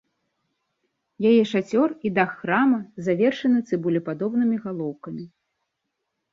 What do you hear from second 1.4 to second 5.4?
шацёр і дах храма завершаны цыбулепадобнымі галоўкамі.